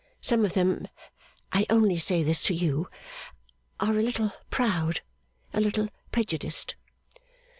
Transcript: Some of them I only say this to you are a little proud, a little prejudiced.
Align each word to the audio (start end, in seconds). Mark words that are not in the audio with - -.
Some 0.19 0.43
of 0.43 0.53
them 0.53 0.87
I 1.51 1.67
only 1.69 1.99
say 1.99 2.23
this 2.23 2.41
to 2.45 2.55
you 2.55 2.89
are 3.79 3.99
a 3.99 4.01
little 4.01 4.31
proud, 4.49 5.01
a 5.53 5.61
little 5.61 5.89
prejudiced. 6.11 6.73